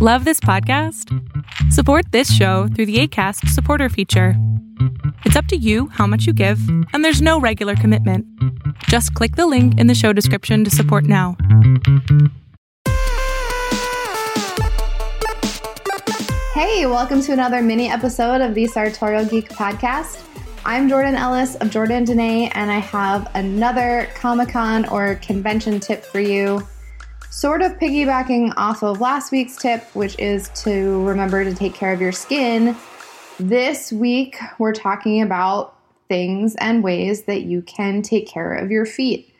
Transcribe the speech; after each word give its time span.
Love 0.00 0.24
this 0.24 0.38
podcast? 0.38 1.12
Support 1.72 2.12
this 2.12 2.32
show 2.32 2.68
through 2.68 2.86
the 2.86 3.00
ACAST 3.00 3.48
supporter 3.48 3.88
feature. 3.88 4.34
It's 5.24 5.34
up 5.34 5.46
to 5.46 5.56
you 5.56 5.88
how 5.88 6.06
much 6.06 6.24
you 6.24 6.32
give, 6.32 6.60
and 6.92 7.04
there's 7.04 7.20
no 7.20 7.40
regular 7.40 7.74
commitment. 7.74 8.24
Just 8.84 9.12
click 9.14 9.34
the 9.34 9.48
link 9.48 9.76
in 9.76 9.88
the 9.88 9.96
show 9.96 10.12
description 10.12 10.62
to 10.62 10.70
support 10.70 11.02
now. 11.02 11.36
Hey, 16.54 16.86
welcome 16.86 17.20
to 17.22 17.32
another 17.32 17.60
mini 17.60 17.90
episode 17.90 18.40
of 18.40 18.54
the 18.54 18.68
Sartorial 18.68 19.24
Geek 19.24 19.48
Podcast. 19.48 20.22
I'm 20.64 20.88
Jordan 20.88 21.16
Ellis 21.16 21.56
of 21.56 21.70
Jordandené, 21.70 22.52
and 22.54 22.70
I 22.70 22.78
have 22.78 23.28
another 23.34 24.08
Comic 24.14 24.50
Con 24.50 24.88
or 24.90 25.16
convention 25.16 25.80
tip 25.80 26.04
for 26.04 26.20
you. 26.20 26.62
Sort 27.30 27.60
of 27.62 27.72
piggybacking 27.78 28.54
off 28.56 28.82
of 28.82 29.00
last 29.00 29.32
week's 29.32 29.56
tip, 29.56 29.84
which 29.94 30.18
is 30.18 30.48
to 30.62 31.04
remember 31.04 31.44
to 31.44 31.54
take 31.54 31.74
care 31.74 31.92
of 31.92 32.00
your 32.00 32.10
skin. 32.12 32.74
This 33.38 33.92
week, 33.92 34.38
we're 34.58 34.72
talking 34.72 35.20
about 35.20 35.76
things 36.08 36.56
and 36.56 36.82
ways 36.82 37.24
that 37.24 37.42
you 37.42 37.62
can 37.62 38.00
take 38.02 38.26
care 38.26 38.54
of 38.54 38.70
your 38.70 38.86
feet. 38.86 39.32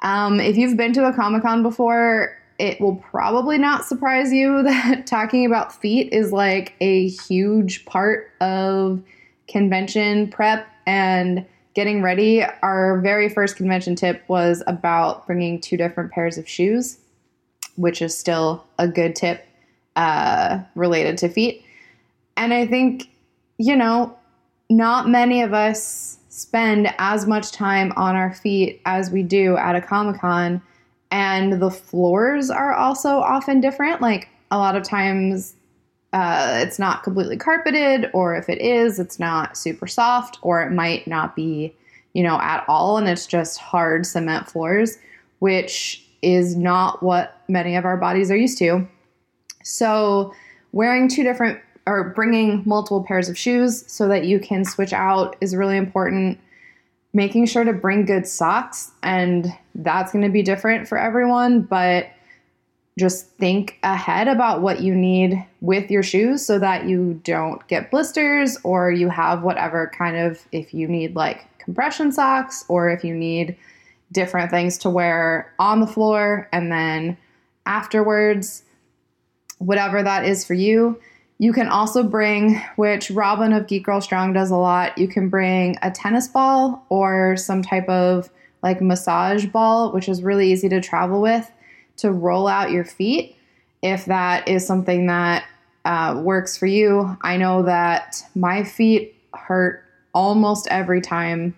Um, 0.00 0.40
if 0.40 0.56
you've 0.56 0.76
been 0.76 0.92
to 0.94 1.06
a 1.06 1.12
Comic 1.12 1.42
Con 1.42 1.62
before, 1.62 2.36
it 2.58 2.80
will 2.80 2.96
probably 2.96 3.58
not 3.58 3.84
surprise 3.84 4.32
you 4.32 4.62
that 4.64 5.06
talking 5.06 5.44
about 5.44 5.72
feet 5.72 6.12
is 6.12 6.32
like 6.32 6.74
a 6.80 7.08
huge 7.08 7.84
part 7.84 8.30
of 8.40 9.02
convention 9.48 10.30
prep 10.30 10.66
and 10.86 11.44
getting 11.74 12.02
ready. 12.02 12.42
Our 12.62 13.00
very 13.00 13.28
first 13.28 13.56
convention 13.56 13.94
tip 13.94 14.24
was 14.28 14.62
about 14.66 15.26
bringing 15.26 15.60
two 15.60 15.76
different 15.76 16.10
pairs 16.10 16.38
of 16.38 16.48
shoes, 16.48 16.98
which 17.78 18.02
is 18.02 18.16
still 18.16 18.66
a 18.78 18.88
good 18.88 19.14
tip 19.16 19.46
uh, 19.96 20.58
related 20.74 21.16
to 21.18 21.28
feet. 21.28 21.64
And 22.36 22.52
I 22.52 22.66
think, 22.66 23.08
you 23.56 23.76
know, 23.76 24.16
not 24.68 25.08
many 25.08 25.42
of 25.42 25.54
us 25.54 26.18
spend 26.28 26.92
as 26.98 27.26
much 27.26 27.52
time 27.52 27.92
on 27.96 28.14
our 28.14 28.34
feet 28.34 28.80
as 28.84 29.10
we 29.10 29.22
do 29.22 29.56
at 29.56 29.74
a 29.74 29.80
Comic 29.80 30.20
Con. 30.20 30.60
And 31.10 31.62
the 31.62 31.70
floors 31.70 32.50
are 32.50 32.74
also 32.74 33.20
often 33.20 33.60
different. 33.60 34.02
Like 34.02 34.28
a 34.50 34.58
lot 34.58 34.76
of 34.76 34.82
times, 34.82 35.54
uh, 36.12 36.60
it's 36.62 36.78
not 36.78 37.02
completely 37.02 37.36
carpeted, 37.36 38.10
or 38.12 38.36
if 38.36 38.48
it 38.48 38.60
is, 38.60 38.98
it's 38.98 39.18
not 39.18 39.56
super 39.56 39.86
soft, 39.86 40.38
or 40.42 40.62
it 40.62 40.72
might 40.72 41.06
not 41.06 41.36
be, 41.36 41.74
you 42.14 42.22
know, 42.22 42.40
at 42.40 42.64
all, 42.66 42.96
and 42.96 43.08
it's 43.08 43.26
just 43.26 43.58
hard 43.58 44.06
cement 44.06 44.48
floors, 44.48 44.98
which 45.40 46.07
is 46.22 46.56
not 46.56 47.02
what 47.02 47.40
many 47.48 47.76
of 47.76 47.84
our 47.84 47.96
bodies 47.96 48.30
are 48.30 48.36
used 48.36 48.58
to. 48.58 48.86
So, 49.62 50.34
wearing 50.72 51.08
two 51.08 51.22
different 51.22 51.60
or 51.86 52.10
bringing 52.10 52.62
multiple 52.66 53.02
pairs 53.02 53.28
of 53.28 53.38
shoes 53.38 53.84
so 53.90 54.08
that 54.08 54.26
you 54.26 54.38
can 54.38 54.64
switch 54.64 54.92
out 54.92 55.36
is 55.40 55.56
really 55.56 55.76
important. 55.76 56.38
Making 57.14 57.46
sure 57.46 57.64
to 57.64 57.72
bring 57.72 58.04
good 58.04 58.26
socks, 58.26 58.90
and 59.02 59.46
that's 59.74 60.12
going 60.12 60.24
to 60.24 60.30
be 60.30 60.42
different 60.42 60.86
for 60.86 60.98
everyone, 60.98 61.62
but 61.62 62.08
just 62.98 63.28
think 63.36 63.78
ahead 63.82 64.28
about 64.28 64.60
what 64.60 64.80
you 64.82 64.94
need 64.94 65.42
with 65.60 65.90
your 65.90 66.02
shoes 66.02 66.44
so 66.44 66.58
that 66.58 66.86
you 66.86 67.20
don't 67.24 67.66
get 67.68 67.90
blisters 67.90 68.58
or 68.64 68.90
you 68.90 69.08
have 69.08 69.42
whatever 69.42 69.90
kind 69.96 70.16
of, 70.16 70.46
if 70.52 70.74
you 70.74 70.86
need 70.86 71.14
like 71.14 71.46
compression 71.58 72.12
socks 72.12 72.64
or 72.68 72.90
if 72.90 73.04
you 73.04 73.14
need 73.14 73.56
different 74.12 74.50
things 74.50 74.78
to 74.78 74.90
wear 74.90 75.52
on 75.58 75.80
the 75.80 75.86
floor 75.86 76.48
and 76.52 76.72
then 76.72 77.16
afterwards, 77.66 78.62
whatever 79.58 80.02
that 80.02 80.24
is 80.24 80.44
for 80.44 80.54
you. 80.54 81.00
You 81.38 81.52
can 81.52 81.68
also 81.68 82.02
bring, 82.02 82.60
which 82.76 83.10
Robin 83.10 83.52
of 83.52 83.66
Geek 83.66 83.84
Girl 83.84 84.00
Strong 84.00 84.32
does 84.32 84.50
a 84.50 84.56
lot, 84.56 84.98
you 84.98 85.06
can 85.06 85.28
bring 85.28 85.76
a 85.82 85.90
tennis 85.90 86.26
ball 86.26 86.84
or 86.88 87.36
some 87.36 87.62
type 87.62 87.88
of 87.88 88.30
like 88.62 88.80
massage 88.80 89.46
ball, 89.46 89.92
which 89.92 90.08
is 90.08 90.22
really 90.22 90.50
easy 90.50 90.68
to 90.68 90.80
travel 90.80 91.20
with 91.20 91.50
to 91.98 92.10
roll 92.10 92.48
out 92.48 92.70
your 92.70 92.84
feet 92.84 93.36
if 93.82 94.06
that 94.06 94.48
is 94.48 94.66
something 94.66 95.06
that 95.06 95.44
uh, 95.84 96.20
works 96.22 96.56
for 96.56 96.66
you. 96.66 97.16
I 97.22 97.36
know 97.36 97.62
that 97.62 98.22
my 98.34 98.64
feet 98.64 99.14
hurt 99.34 99.84
almost 100.12 100.66
every 100.70 101.00
time, 101.00 101.56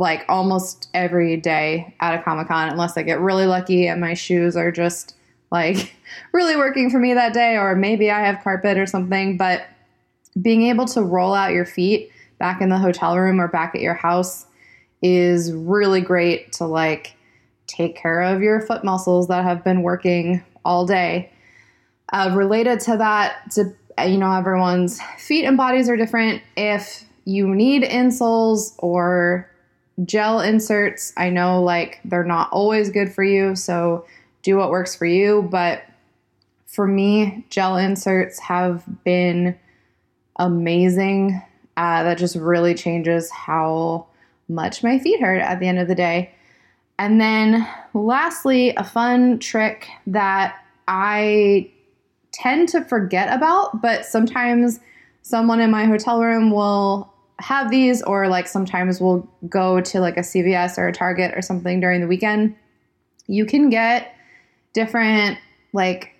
like 0.00 0.24
almost 0.30 0.88
every 0.94 1.36
day 1.36 1.94
at 2.00 2.18
a 2.18 2.22
Comic 2.22 2.48
Con, 2.48 2.70
unless 2.70 2.96
I 2.96 3.02
get 3.02 3.20
really 3.20 3.44
lucky 3.44 3.86
and 3.86 4.00
my 4.00 4.14
shoes 4.14 4.56
are 4.56 4.72
just 4.72 5.14
like 5.52 5.94
really 6.32 6.56
working 6.56 6.90
for 6.90 6.98
me 6.98 7.12
that 7.14 7.34
day, 7.34 7.56
or 7.56 7.76
maybe 7.76 8.10
I 8.10 8.20
have 8.20 8.42
carpet 8.42 8.78
or 8.78 8.86
something. 8.86 9.36
But 9.36 9.62
being 10.40 10.62
able 10.62 10.86
to 10.86 11.02
roll 11.02 11.34
out 11.34 11.52
your 11.52 11.66
feet 11.66 12.10
back 12.38 12.62
in 12.62 12.70
the 12.70 12.78
hotel 12.78 13.18
room 13.18 13.40
or 13.40 13.48
back 13.48 13.74
at 13.74 13.82
your 13.82 13.94
house 13.94 14.46
is 15.02 15.52
really 15.52 16.00
great 16.00 16.52
to 16.52 16.64
like 16.64 17.14
take 17.66 17.94
care 17.94 18.22
of 18.22 18.40
your 18.40 18.60
foot 18.60 18.82
muscles 18.82 19.28
that 19.28 19.44
have 19.44 19.62
been 19.62 19.82
working 19.82 20.42
all 20.64 20.86
day. 20.86 21.30
Uh, 22.10 22.32
related 22.34 22.80
to 22.80 22.96
that, 22.96 23.50
to, 23.52 23.72
you 24.08 24.16
know, 24.16 24.32
everyone's 24.32 25.00
feet 25.18 25.44
and 25.44 25.58
bodies 25.58 25.90
are 25.90 25.96
different. 25.96 26.42
If 26.56 27.04
you 27.26 27.54
need 27.54 27.82
insoles 27.82 28.74
or 28.78 29.50
gel 30.04 30.40
inserts, 30.40 31.12
I 31.16 31.30
know 31.30 31.62
like 31.62 32.00
they're 32.04 32.24
not 32.24 32.50
always 32.52 32.90
good 32.90 33.12
for 33.12 33.24
you, 33.24 33.54
so 33.56 34.06
do 34.42 34.56
what 34.56 34.70
works 34.70 34.94
for 34.94 35.06
you. 35.06 35.46
But 35.50 35.82
for 36.66 36.86
me, 36.86 37.44
gel 37.50 37.76
inserts 37.76 38.38
have 38.40 38.84
been 39.04 39.58
amazing. 40.36 41.42
Uh, 41.76 42.02
that 42.02 42.18
just 42.18 42.36
really 42.36 42.74
changes 42.74 43.30
how 43.30 44.06
much 44.48 44.82
my 44.82 44.98
feet 44.98 45.20
hurt 45.20 45.40
at 45.40 45.60
the 45.60 45.66
end 45.66 45.78
of 45.78 45.88
the 45.88 45.94
day. 45.94 46.32
And 46.98 47.20
then, 47.20 47.66
lastly, 47.94 48.74
a 48.76 48.84
fun 48.84 49.38
trick 49.38 49.88
that 50.06 50.56
I 50.86 51.70
tend 52.32 52.68
to 52.70 52.84
forget 52.84 53.32
about, 53.32 53.80
but 53.80 54.04
sometimes 54.04 54.80
someone 55.22 55.60
in 55.60 55.70
my 55.70 55.86
hotel 55.86 56.20
room 56.20 56.50
will 56.50 57.12
have 57.40 57.70
these, 57.70 58.02
or 58.02 58.28
like 58.28 58.46
sometimes 58.46 59.00
we'll 59.00 59.28
go 59.48 59.80
to 59.80 60.00
like 60.00 60.16
a 60.16 60.20
CVS 60.20 60.78
or 60.78 60.88
a 60.88 60.92
Target 60.92 61.32
or 61.36 61.42
something 61.42 61.80
during 61.80 62.00
the 62.00 62.06
weekend. 62.06 62.54
You 63.26 63.46
can 63.46 63.70
get 63.70 64.14
different 64.72 65.38
like 65.72 66.14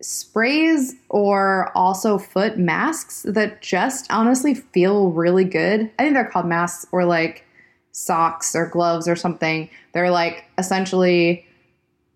sprays 0.00 0.94
or 1.08 1.72
also 1.74 2.18
foot 2.18 2.58
masks 2.58 3.22
that 3.22 3.62
just 3.62 4.10
honestly 4.10 4.54
feel 4.54 5.10
really 5.10 5.44
good. 5.44 5.90
I 5.98 6.02
think 6.02 6.14
they're 6.14 6.24
called 6.24 6.46
masks 6.46 6.86
or 6.92 7.04
like 7.04 7.44
socks 7.92 8.54
or 8.54 8.66
gloves 8.68 9.08
or 9.08 9.16
something. 9.16 9.70
They're 9.92 10.10
like 10.10 10.44
essentially 10.58 11.46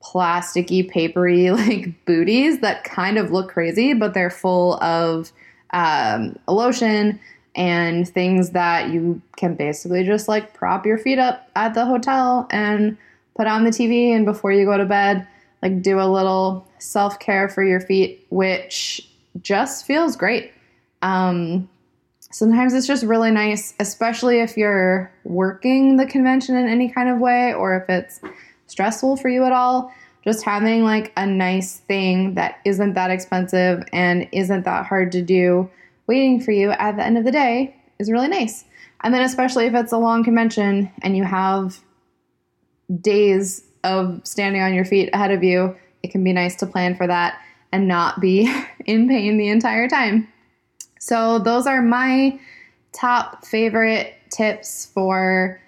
plasticky, 0.03 0.89
papery 0.89 1.51
like 1.53 2.05
booties 2.05 2.61
that 2.61 2.85
kind 2.85 3.19
of 3.19 3.31
look 3.31 3.51
crazy, 3.51 3.95
but 3.95 4.15
they're 4.15 4.31
full 4.31 4.75
of 4.83 5.33
um, 5.71 6.37
lotion 6.47 7.21
and 7.59 8.09
things 8.09 8.51
that 8.51 8.91
you 8.91 9.21
can 9.37 9.57
basically 9.57 10.05
just 10.05 10.29
like 10.29 10.55
prop 10.55 10.87
your 10.87 10.97
feet 10.97 11.19
up 11.19 11.51
at 11.57 11.75
the 11.75 11.85
hotel 11.85 12.47
and 12.51 12.97
put 13.37 13.49
on 13.49 13.65
the 13.65 13.71
TV 13.71 14.15
and 14.15 14.25
before 14.25 14.53
you 14.53 14.65
go 14.65 14.79
to 14.79 14.87
bed, 14.87 15.27
like 15.61 15.83
do 15.83 16.01
a 16.01 16.07
little 16.07 16.67
self 16.79 17.19
care 17.19 17.49
for 17.49 17.65
your 17.65 17.81
feet, 17.81 18.25
which 18.31 19.11
just 19.43 19.87
feels 19.87 20.15
great. 20.15 20.53
Um, 21.03 21.69
sometimes 22.21 22.75
it's 22.75 22.87
just 22.87 23.03
really 23.03 23.33
nice, 23.33 23.75
especially 23.81 24.39
if 24.39 24.57
you're 24.57 25.11
working 25.25 25.97
the 25.97 26.07
convention 26.07 26.57
in 26.57 26.69
any 26.69 26.89
kind 26.89 27.09
of 27.09 27.19
way 27.19 27.53
or 27.53 27.77
if 27.77 27.91
it's 27.91 28.21
stressful 28.69 29.17
for 29.17 29.29
you 29.29 29.45
at 29.45 29.53
all. 29.53 29.93
Just 30.23 30.45
having 30.45 30.85
like 30.85 31.13
a 31.17 31.27
nice 31.27 31.79
thing 31.79 32.35
that 32.35 32.61
isn't 32.65 32.95
that 32.95 33.11
expensive 33.11 33.83
and 33.93 34.29
isn't 34.31 34.65
that 34.65 34.87
hard 34.87 35.11
to 35.13 35.23
do 35.23 35.69
waiting 36.09 36.41
for 36.41 36.51
you 36.51 36.71
at 36.71 36.97
the 36.97 37.05
end 37.05 37.17
of 37.17 37.25
the 37.25 37.31
day 37.31 37.77
is 38.01 38.11
really 38.11 38.29
nice. 38.29 38.65
And 39.03 39.15
then, 39.15 39.23
especially 39.23 39.67
if 39.67 39.75
it's 39.75 39.93
a 39.93 39.99
long 39.99 40.25
convention 40.25 40.91
and 41.03 41.17
you 41.17 41.23
have 41.23 41.79
days 43.01 43.63
of 43.85 44.21
standing 44.25 44.63
on 44.63 44.75
your 44.75 44.85
feet 44.85 45.11
ahead 45.13 45.31
of 45.31 45.45
you, 45.45 45.77
it 46.03 46.11
can 46.11 46.25
be 46.25 46.33
nice 46.33 46.57
to 46.57 46.67
plan 46.67 46.97
for 46.97 47.07
that 47.07 47.39
and 47.71 47.87
not 47.87 48.21
be 48.21 48.53
in 48.87 49.09
pain 49.09 49.37
the 49.37 49.49
entire 49.49 49.89
time. 49.89 50.27
So, 50.99 51.39
those 51.39 51.67
are 51.67 51.81
my 51.81 52.41
top 52.93 53.45
favorite 53.45 54.15
tips 54.31 54.87
for 54.87 55.61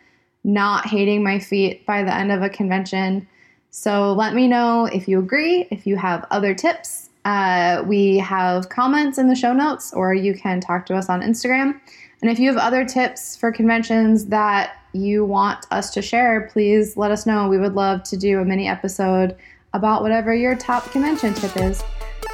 not 0.42 0.86
hating 0.86 1.22
my 1.22 1.38
feet 1.38 1.86
by 1.86 2.02
the 2.02 2.14
end 2.14 2.32
of 2.32 2.42
a 2.42 2.48
convention. 2.48 3.28
So, 3.70 4.12
let 4.12 4.34
me 4.34 4.48
know 4.48 4.86
if 4.86 5.06
you 5.06 5.20
agree, 5.20 5.68
if 5.70 5.86
you 5.86 5.96
have 5.96 6.26
other 6.30 6.54
tips. 6.54 7.09
Uh, 7.24 7.82
we 7.86 8.18
have 8.18 8.68
comments 8.68 9.18
in 9.18 9.28
the 9.28 9.34
show 9.34 9.52
notes, 9.52 9.92
or 9.92 10.14
you 10.14 10.34
can 10.34 10.60
talk 10.60 10.86
to 10.86 10.94
us 10.94 11.08
on 11.08 11.20
Instagram. 11.20 11.80
And 12.22 12.30
if 12.30 12.38
you 12.38 12.48
have 12.48 12.56
other 12.56 12.84
tips 12.84 13.36
for 13.36 13.50
conventions 13.52 14.26
that 14.26 14.76
you 14.92 15.24
want 15.24 15.66
us 15.70 15.90
to 15.90 16.02
share, 16.02 16.48
please 16.52 16.96
let 16.96 17.10
us 17.10 17.26
know. 17.26 17.48
We 17.48 17.58
would 17.58 17.74
love 17.74 18.02
to 18.04 18.16
do 18.16 18.40
a 18.40 18.44
mini 18.44 18.68
episode 18.68 19.36
about 19.72 20.02
whatever 20.02 20.34
your 20.34 20.56
top 20.56 20.90
convention 20.90 21.34
tip 21.34 21.56
is. 21.56 21.82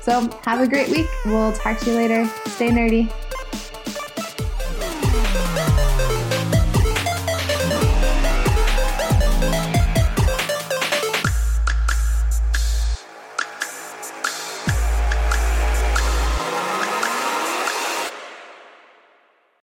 So 0.03 0.31
have 0.45 0.61
a 0.61 0.69
great 0.69 0.89
week. 0.89 1.07
We'll 1.25 1.53
talk 1.53 1.79
to 1.81 1.91
you 1.91 1.97
later. 1.97 2.27
Stay 2.47 2.71
nerdy. 2.71 3.13